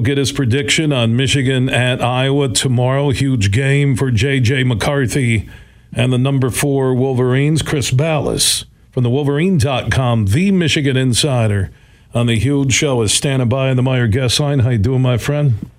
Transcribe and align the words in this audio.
get 0.00 0.18
his 0.18 0.32
prediction 0.32 0.92
on 0.92 1.16
Michigan 1.16 1.68
at 1.68 2.02
Iowa 2.02 2.48
tomorrow. 2.48 3.10
Huge 3.10 3.50
game 3.50 3.96
for 3.96 4.10
J.J. 4.10 4.64
McCarthy 4.64 5.48
and 5.92 6.12
the 6.12 6.18
number 6.18 6.50
four 6.50 6.94
Wolverines. 6.94 7.62
Chris 7.62 7.90
Balas 7.90 8.64
from 8.90 9.02
the 9.02 9.10
Wolverine.com, 9.10 10.26
the 10.26 10.50
Michigan 10.52 10.96
insider 10.96 11.70
on 12.14 12.26
the 12.26 12.38
huge 12.38 12.72
show 12.72 13.02
is 13.02 13.12
standing 13.12 13.48
by 13.48 13.70
in 13.70 13.76
the 13.76 13.82
Meijer 13.82 14.10
guest 14.10 14.38
line. 14.38 14.60
How 14.60 14.70
you 14.70 14.78
doing, 14.78 15.02
my 15.02 15.18
friend? 15.18 15.70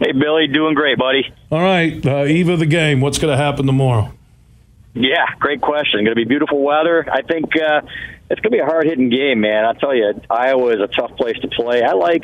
Hey, 0.00 0.12
Billy, 0.12 0.46
doing 0.46 0.74
great, 0.74 0.96
buddy. 0.98 1.32
All 1.50 1.60
right, 1.60 2.04
uh, 2.06 2.24
eve 2.24 2.48
of 2.48 2.58
the 2.58 2.66
game. 2.66 3.00
What's 3.00 3.18
going 3.18 3.36
to 3.36 3.42
happen 3.42 3.66
tomorrow? 3.66 4.12
Yeah, 4.94 5.26
great 5.40 5.60
question. 5.60 6.04
Going 6.04 6.06
to 6.06 6.14
be 6.14 6.24
beautiful 6.24 6.62
weather. 6.62 7.04
I 7.10 7.22
think 7.22 7.46
uh, 7.56 7.82
it's 8.30 8.40
going 8.40 8.50
to 8.52 8.56
be 8.56 8.58
a 8.60 8.64
hard 8.64 8.86
hitting 8.86 9.10
game, 9.10 9.40
man. 9.40 9.64
I'll 9.64 9.74
tell 9.74 9.94
you, 9.94 10.20
Iowa 10.30 10.74
is 10.74 10.80
a 10.80 10.86
tough 10.86 11.16
place 11.16 11.36
to 11.40 11.48
play. 11.48 11.82
I 11.82 11.92
like 11.92 12.22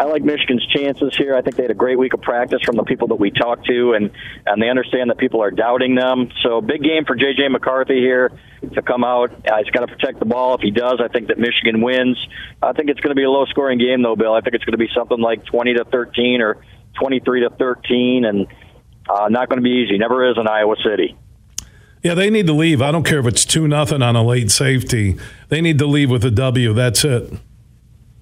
I 0.00 0.04
like 0.04 0.22
Michigan's 0.22 0.64
chances 0.66 1.16
here. 1.16 1.34
I 1.34 1.42
think 1.42 1.56
they 1.56 1.64
had 1.64 1.72
a 1.72 1.74
great 1.74 1.98
week 1.98 2.14
of 2.14 2.22
practice 2.22 2.62
from 2.64 2.76
the 2.76 2.84
people 2.84 3.08
that 3.08 3.16
we 3.16 3.32
talked 3.32 3.66
to, 3.66 3.94
and 3.94 4.12
and 4.46 4.62
they 4.62 4.68
understand 4.68 5.10
that 5.10 5.18
people 5.18 5.42
are 5.42 5.50
doubting 5.50 5.96
them. 5.96 6.30
So 6.44 6.60
big 6.60 6.84
game 6.84 7.04
for 7.04 7.16
JJ 7.16 7.50
McCarthy 7.50 7.98
here 7.98 8.30
to 8.74 8.82
come 8.82 9.02
out. 9.02 9.32
Uh, 9.32 9.56
he's 9.58 9.70
got 9.72 9.80
to 9.80 9.88
protect 9.88 10.20
the 10.20 10.24
ball. 10.24 10.54
If 10.54 10.60
he 10.60 10.70
does, 10.70 11.00
I 11.02 11.08
think 11.08 11.28
that 11.28 11.38
Michigan 11.38 11.80
wins. 11.80 12.16
I 12.62 12.72
think 12.74 12.90
it's 12.90 13.00
going 13.00 13.10
to 13.10 13.16
be 13.16 13.24
a 13.24 13.30
low 13.30 13.46
scoring 13.46 13.78
game, 13.78 14.02
though, 14.02 14.14
Bill. 14.14 14.34
I 14.34 14.40
think 14.40 14.54
it's 14.54 14.64
going 14.64 14.78
to 14.78 14.78
be 14.78 14.88
something 14.94 15.18
like 15.20 15.44
20 15.46 15.74
to 15.74 15.84
13 15.84 16.42
or 16.42 16.58
23 17.00 17.40
to 17.40 17.50
13, 17.50 18.24
and 18.24 18.46
uh, 19.10 19.28
not 19.28 19.48
going 19.48 19.58
to 19.58 19.64
be 19.64 19.84
easy. 19.84 19.98
Never 19.98 20.30
is 20.30 20.36
in 20.38 20.46
Iowa 20.46 20.76
City. 20.84 21.16
Yeah, 22.04 22.14
they 22.14 22.30
need 22.30 22.46
to 22.46 22.52
leave. 22.52 22.80
I 22.80 22.92
don't 22.92 23.04
care 23.04 23.18
if 23.18 23.26
it's 23.26 23.44
two 23.44 23.66
nothing 23.66 24.02
on 24.02 24.14
a 24.14 24.22
late 24.22 24.52
safety. 24.52 25.16
They 25.48 25.60
need 25.60 25.78
to 25.78 25.86
leave 25.86 26.10
with 26.10 26.24
a 26.24 26.30
W. 26.30 26.72
That's 26.72 27.04
it. 27.04 27.32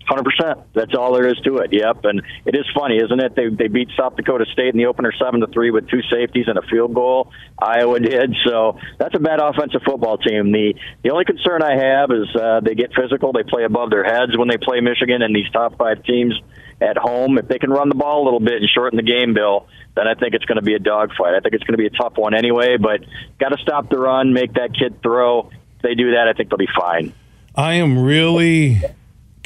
Hundred 0.07 0.25
percent. 0.25 0.61
That's 0.73 0.95
all 0.95 1.13
there 1.15 1.27
is 1.27 1.37
to 1.45 1.59
it. 1.59 1.73
Yep, 1.73 2.05
and 2.05 2.23
it 2.45 2.55
is 2.55 2.65
funny, 2.79 2.99
isn't 2.99 3.21
it? 3.21 3.35
They 3.35 3.49
they 3.49 3.67
beat 3.67 3.89
South 3.99 4.15
Dakota 4.15 4.45
State 4.53 4.69
in 4.69 4.77
the 4.77 4.87
opener 4.87 5.13
seven 5.21 5.41
to 5.41 5.49
three 5.49 5.73
with 5.73 5.89
two 5.89 6.01
safeties 6.09 6.47
and 6.47 6.57
a 6.57 6.63
field 6.63 6.95
goal. 6.95 7.33
Iowa 7.59 7.99
did. 8.11 8.37
So 8.45 8.79
that's 8.99 9.17
a 9.17 9.19
bad 9.19 9.41
offensive 9.41 9.83
football 9.85 10.17
team. 10.19 10.53
The 10.53 10.75
the 11.03 11.11
only 11.11 11.25
concern 11.25 11.61
I 11.61 11.75
have 11.75 12.13
is 12.13 12.29
uh, 12.37 12.61
they 12.61 12.77
get 12.77 12.95
physical. 12.95 13.33
They 13.33 13.43
play 13.43 13.65
above 13.65 13.91
their 13.91 14.05
heads 14.05 14.37
when 14.39 14.47
they 14.47 14.59
play 14.59 14.81
Michigan 14.81 15.23
and 15.23 15.35
these 15.35 15.51
top 15.51 15.77
five 15.77 16.05
teams 16.05 16.41
at 16.81 16.97
home. 16.97 17.39
If 17.39 17.49
they 17.49 17.59
can 17.59 17.71
run 17.71 17.89
the 17.89 17.97
ball 17.97 18.23
a 18.23 18.25
little 18.25 18.39
bit 18.39 18.55
and 18.55 18.69
shorten 18.71 18.97
the 18.97 19.03
game, 19.03 19.35
Bill, 19.35 19.67
then 19.97 20.07
I 20.07 20.15
think 20.15 20.35
it's 20.35 20.45
going 20.45 20.57
to 20.57 20.65
be 20.65 20.75
a 20.75 20.79
dogfight. 20.79 21.35
I 21.35 21.41
think 21.41 21.55
it's 21.55 21.65
going 21.65 21.77
to 21.77 21.83
be 21.83 21.87
a 21.87 21.99
tough 21.99 22.17
one 22.17 22.33
anyway. 22.35 22.77
But 22.77 23.01
got 23.41 23.49
to 23.49 23.59
stop 23.59 23.91
the 23.91 23.99
run, 23.99 24.33
make 24.33 24.55
that 24.55 24.71
kid 24.79 25.03
throw. 25.03 25.51
If 25.77 25.83
they 25.83 25.97
do 25.97 26.13
that, 26.13 26.29
I 26.29 26.33
think 26.33 26.51
they'll 26.51 26.59
be 26.59 26.69
fine. 26.79 27.13
I 27.57 27.75
am 27.75 27.99
really 27.99 28.83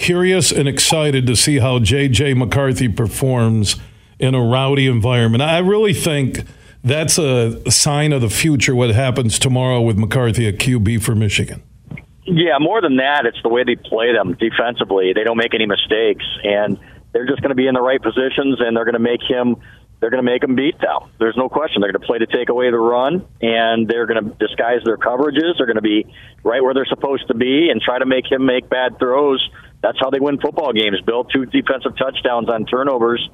curious 0.01 0.51
and 0.51 0.67
excited 0.67 1.27
to 1.27 1.37
see 1.37 1.59
how 1.59 1.79
J.J. 1.79 2.35
McCarthy 2.35 2.89
performs 2.89 3.77
in 4.19 4.35
a 4.35 4.43
rowdy 4.43 4.87
environment. 4.87 5.43
I 5.43 5.59
really 5.59 5.93
think 5.93 6.45
that's 6.83 7.19
a 7.19 7.71
sign 7.71 8.13
of 8.13 8.23
the 8.23 8.31
future, 8.31 8.75
what 8.75 8.91
happens 8.91 9.39
tomorrow 9.39 9.81
with 9.83 9.99
McCarthy 9.99 10.49
at 10.49 10.57
QB 10.57 11.03
for 11.03 11.15
Michigan. 11.15 11.63
Yeah, 12.25 12.59
more 12.59 12.81
than 12.81 12.97
that, 12.97 13.27
it's 13.27 13.41
the 13.43 13.51
way 13.51 13.65
they 13.65 13.77
play 13.77 14.13
them 14.13 14.35
defensively. 14.35 15.13
They 15.15 15.25
don't 15.25 15.37
make 15.37 15.55
any 15.55 15.67
mistakes, 15.67 16.25
and 16.45 16.79
they're 17.13 17.27
just 17.27 17.43
going 17.43 17.51
to 17.51 17.55
be 17.55 17.67
in 17.67 17.75
the 17.75 17.83
right 17.83 18.01
positions, 18.01 18.59
and 18.61 18.77
they're 18.77 18.85
going 18.85 18.95
to 18.95 18.99
make 18.99 19.21
him 19.23 19.57
they're 20.01 20.11
going 20.11 20.25
to 20.25 20.31
make 20.31 20.43
him 20.43 20.55
beat 20.55 20.81
them. 20.81 21.11
There's 21.19 21.37
no 21.37 21.51
question. 21.51 21.83
They're 21.83 21.93
going 21.93 22.01
to 22.01 22.07
play 22.07 22.19
to 22.19 22.27
take 22.27 22.49
away 22.49 22.71
the 22.71 22.79
run, 22.79 23.27
and 23.43 23.87
they're 23.87 24.07
going 24.07 24.25
to 24.25 24.31
disguise 24.37 24.81
their 24.83 24.97
coverages. 24.97 25.59
They're 25.59 25.67
going 25.67 25.77
to 25.77 25.83
be 25.83 26.07
right 26.43 26.63
where 26.63 26.73
they're 26.73 26.87
supposed 26.87 27.29
to 27.29 27.35
be 27.35 27.69
and 27.71 27.83
try 27.83 27.99
to 27.99 28.07
make 28.07 28.25
him 28.31 28.47
make 28.47 28.71
bad 28.71 28.99
throws. 28.99 29.47
That's 29.83 29.99
how 29.99 30.11
they 30.11 30.21
win 30.21 30.39
football 30.39 30.73
games. 30.73 31.01
Bill 31.07 31.25
two 31.25 31.47
defensive 31.47 31.97
touchdowns 31.97 32.49
on 32.49 32.67
turnovers 32.67 33.27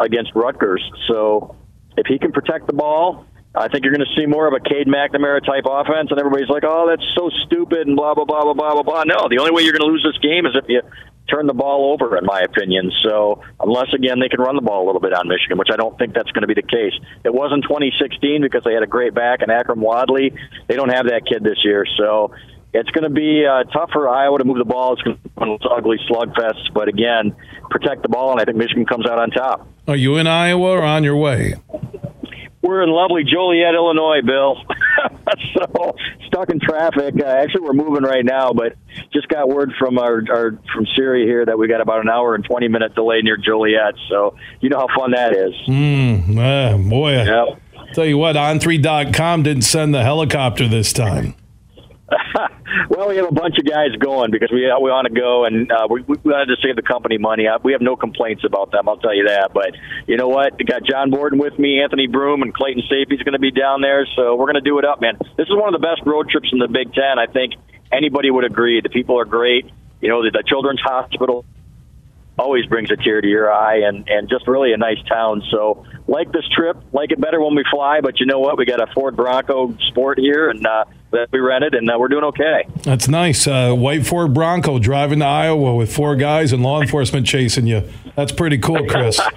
against 0.00 0.32
Rutgers. 0.34 0.82
So 1.08 1.56
if 1.96 2.06
he 2.06 2.18
can 2.18 2.32
protect 2.32 2.66
the 2.66 2.72
ball, 2.72 3.26
I 3.54 3.68
think 3.68 3.84
you're 3.84 3.94
going 3.94 4.06
to 4.06 4.20
see 4.20 4.26
more 4.26 4.48
of 4.48 4.54
a 4.54 4.58
Cade 4.58 4.88
McNamara 4.88 5.44
type 5.46 5.62
offense, 5.70 6.10
and 6.10 6.18
everybody's 6.18 6.48
like, 6.48 6.64
"Oh, 6.66 6.90
that's 6.90 7.06
so 7.14 7.30
stupid," 7.46 7.86
and 7.86 7.94
blah 7.94 8.14
blah 8.14 8.24
blah 8.24 8.42
blah 8.42 8.54
blah 8.54 8.82
blah. 8.82 9.04
No, 9.04 9.28
the 9.30 9.38
only 9.38 9.52
way 9.52 9.62
you're 9.62 9.72
going 9.72 9.86
to 9.86 9.92
lose 9.92 10.02
this 10.02 10.18
game 10.18 10.44
is 10.46 10.56
if 10.56 10.64
you 10.68 10.82
turn 11.30 11.46
the 11.46 11.54
ball 11.54 11.92
over, 11.92 12.18
in 12.18 12.26
my 12.26 12.40
opinion. 12.40 12.90
So 13.02 13.42
unless 13.60 13.94
again 13.94 14.18
they 14.18 14.28
can 14.28 14.40
run 14.40 14.56
the 14.56 14.62
ball 14.62 14.84
a 14.84 14.86
little 14.86 15.00
bit 15.00 15.14
on 15.14 15.28
Michigan, 15.28 15.56
which 15.56 15.70
I 15.72 15.76
don't 15.76 15.96
think 15.98 16.14
that's 16.14 16.30
going 16.32 16.42
to 16.42 16.50
be 16.50 16.54
the 16.54 16.66
case. 16.66 16.92
It 17.24 17.32
was 17.32 17.52
in 17.54 17.62
2016 17.62 18.42
because 18.42 18.64
they 18.64 18.74
had 18.74 18.82
a 18.82 18.90
great 18.90 19.14
back 19.14 19.40
and 19.40 19.50
Akrum 19.50 19.78
Wadley. 19.78 20.34
They 20.66 20.74
don't 20.74 20.90
have 20.90 21.06
that 21.06 21.22
kid 21.24 21.44
this 21.44 21.62
year, 21.64 21.86
so 21.96 22.34
it's 22.74 22.90
going 22.90 23.04
to 23.04 23.10
be 23.10 23.46
uh, 23.46 23.64
tough 23.72 23.90
for 23.92 24.08
Iowa 24.08 24.38
to 24.38 24.44
move 24.44 24.58
the 24.58 24.64
ball. 24.64 24.92
It's 24.94 25.02
going 25.02 25.16
to 25.16 25.22
be 25.22 25.30
one 25.34 25.48
of 25.50 25.60
those 25.60 25.70
ugly 25.74 25.98
slugfests, 26.10 26.72
but 26.74 26.88
again, 26.88 27.34
protect 27.70 28.02
the 28.02 28.08
ball, 28.08 28.32
and 28.32 28.40
I 28.40 28.44
think 28.44 28.56
Michigan 28.56 28.84
comes 28.84 29.06
out 29.06 29.18
on 29.18 29.30
top. 29.30 29.66
Are 29.88 29.96
you 29.96 30.16
in 30.16 30.26
Iowa 30.26 30.70
or 30.70 30.82
on 30.82 31.04
your 31.04 31.16
way? 31.16 31.54
We're 32.62 32.82
in 32.82 32.88
lovely 32.88 33.24
Joliet, 33.24 33.74
Illinois, 33.74 34.22
Bill. 34.24 34.56
so 35.54 35.94
stuck 36.26 36.48
in 36.48 36.58
traffic. 36.60 37.14
Uh, 37.20 37.26
actually, 37.26 37.60
we're 37.60 37.74
moving 37.74 38.02
right 38.04 38.24
now, 38.24 38.52
but 38.54 38.74
just 39.12 39.28
got 39.28 39.50
word 39.50 39.72
from 39.78 39.98
our, 39.98 40.22
our 40.32 40.58
from 40.72 40.86
Siri 40.96 41.26
here 41.26 41.44
that 41.44 41.58
we 41.58 41.68
got 41.68 41.82
about 41.82 42.00
an 42.00 42.08
hour 42.08 42.34
and 42.34 42.42
twenty 42.42 42.68
minute 42.68 42.94
delay 42.94 43.20
near 43.20 43.36
Joliet. 43.36 43.94
So 44.08 44.36
you 44.62 44.70
know 44.70 44.78
how 44.78 44.98
fun 44.98 45.10
that 45.10 45.34
is. 45.36 45.52
Mm, 45.68 46.88
boy, 46.88 47.12
Yep. 47.22 47.60
tell 47.92 48.06
you 48.06 48.16
what, 48.16 48.34
on3.com 48.34 49.42
didn't 49.42 49.62
send 49.62 49.94
the 49.94 50.02
helicopter 50.02 50.66
this 50.66 50.94
time. 50.94 51.34
well, 52.88 53.08
we 53.08 53.16
have 53.16 53.28
a 53.28 53.32
bunch 53.32 53.58
of 53.58 53.64
guys 53.64 53.92
going 53.98 54.30
because 54.30 54.50
we 54.50 54.60
we 54.60 54.90
want 54.90 55.06
to 55.06 55.14
go, 55.14 55.44
and 55.44 55.70
uh, 55.70 55.86
we, 55.88 56.02
we 56.02 56.16
wanted 56.24 56.54
to 56.54 56.56
save 56.62 56.76
the 56.76 56.82
company 56.82 57.18
money. 57.18 57.46
We 57.62 57.72
have 57.72 57.80
no 57.80 57.96
complaints 57.96 58.44
about 58.44 58.70
them, 58.70 58.88
I'll 58.88 58.96
tell 58.96 59.14
you 59.14 59.28
that. 59.28 59.52
But 59.52 59.72
you 60.06 60.16
know 60.16 60.28
what? 60.28 60.58
We 60.58 60.64
got 60.64 60.84
John 60.84 61.10
Borton 61.10 61.38
with 61.38 61.58
me, 61.58 61.80
Anthony 61.80 62.06
Broome, 62.06 62.42
and 62.42 62.54
Clayton 62.54 62.82
Sayfie's 62.90 63.22
going 63.22 63.34
to 63.34 63.38
be 63.38 63.50
down 63.50 63.80
there, 63.80 64.06
so 64.16 64.34
we're 64.36 64.46
going 64.46 64.62
to 64.62 64.68
do 64.68 64.78
it 64.78 64.84
up, 64.84 65.00
man. 65.00 65.18
This 65.36 65.48
is 65.48 65.54
one 65.54 65.72
of 65.72 65.80
the 65.80 65.86
best 65.86 66.02
road 66.04 66.28
trips 66.28 66.48
in 66.52 66.58
the 66.58 66.68
Big 66.68 66.92
Ten. 66.94 67.18
I 67.18 67.26
think 67.26 67.54
anybody 67.92 68.30
would 68.30 68.44
agree. 68.44 68.80
The 68.80 68.90
people 68.90 69.18
are 69.18 69.24
great. 69.24 69.70
You 70.00 70.08
know, 70.08 70.22
the, 70.22 70.30
the 70.30 70.44
Children's 70.46 70.80
Hospital 70.80 71.44
always 72.38 72.66
brings 72.66 72.90
a 72.90 72.96
tear 72.96 73.20
to 73.20 73.28
your 73.28 73.52
eye 73.52 73.82
and 73.86 74.08
and 74.08 74.28
just 74.28 74.48
really 74.48 74.72
a 74.72 74.76
nice 74.76 75.00
town 75.08 75.40
so 75.52 75.86
like 76.08 76.32
this 76.32 76.44
trip 76.54 76.76
like 76.92 77.12
it 77.12 77.20
better 77.20 77.40
when 77.40 77.54
we 77.54 77.62
fly 77.70 78.00
but 78.00 78.18
you 78.18 78.26
know 78.26 78.40
what 78.40 78.58
we 78.58 78.64
got 78.64 78.80
a 78.80 78.92
ford 78.92 79.14
bronco 79.14 79.76
sport 79.88 80.18
here 80.18 80.50
and 80.50 80.66
uh 80.66 80.84
that 81.14 81.28
we 81.32 81.40
rented 81.40 81.74
and 81.74 81.90
uh, 81.90 81.96
we're 81.98 82.08
doing 82.08 82.24
okay 82.24 82.64
That's 82.82 83.08
nice. 83.08 83.46
Uh, 83.46 83.72
white 83.72 84.06
Ford 84.06 84.34
Bronco 84.34 84.78
driving 84.78 85.20
to 85.20 85.24
Iowa 85.24 85.74
with 85.74 85.92
four 85.94 86.14
guys 86.16 86.52
and 86.52 86.62
law 86.62 86.80
enforcement 86.82 87.26
chasing 87.26 87.66
you. 87.66 87.82
That's 88.16 88.32
pretty 88.32 88.58
cool, 88.58 88.86
Chris. 88.86 89.18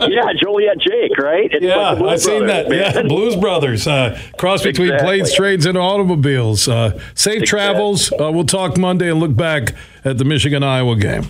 yeah 0.00 0.32
joliet 0.40 0.78
jake 0.78 1.16
right 1.18 1.50
It's 1.52 1.64
Yeah, 1.64 1.90
like 1.92 2.02
I've 2.14 2.20
seen 2.20 2.46
that. 2.46 2.68
Man. 2.68 2.78
Yeah, 2.94 3.02
Blues 3.02 3.36
Brothers. 3.36 3.86
Uh, 3.86 4.18
cross 4.38 4.62
between 4.62 4.88
Exactly. 4.88 5.06
planes, 5.06 5.34
trains, 5.34 5.66
and 5.66 5.76
automobiles. 5.78 6.68
Uh, 6.68 6.98
safe 7.14 7.44
travels. 7.44 8.10
Uh, 8.12 8.30
we'll 8.32 8.44
talk 8.44 8.78
Monday 8.78 9.10
and 9.10 9.20
look 9.20 9.36
back 9.36 9.74
at 10.04 10.18
the 10.18 10.24
Michigan 10.24 10.62
Iowa 10.62 10.96
game. 10.96 11.24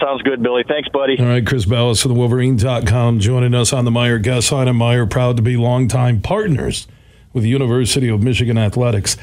sounds 0.00 0.20
good 0.22 0.42
billy 0.42 0.62
thanks 0.68 0.88
buddy 0.90 1.16
All 1.18 1.24
right, 1.26 1.46
Chris 1.46 1.64
Balas 1.64 2.02
from 2.02 2.12
the 2.12 2.18
Wolverine.com 2.18 3.18
joining 3.20 3.54
us 3.54 3.72
on 3.72 3.84
the 3.86 3.90
Meijer 3.90 4.22
guest 4.22 4.52
line. 4.52 4.68
And 4.68 4.78
Meijer 4.78 5.08
proud 5.08 5.36
to 5.38 5.42
be 5.42 5.56
longtime 5.56 6.20
partners 6.20 6.86
with 7.36 7.42
the 7.42 7.50
University 7.50 8.08
of 8.08 8.22
Michigan 8.22 8.56
Athletics. 8.56 9.18